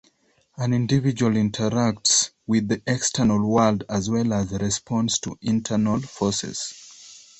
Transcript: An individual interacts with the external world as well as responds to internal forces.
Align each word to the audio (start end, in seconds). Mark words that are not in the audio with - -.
An 0.57 0.73
individual 0.73 1.33
interacts 1.33 2.31
with 2.47 2.67
the 2.69 2.81
external 2.87 3.47
world 3.47 3.83
as 3.87 4.09
well 4.09 4.33
as 4.33 4.51
responds 4.53 5.19
to 5.19 5.37
internal 5.43 5.99
forces. 5.99 6.73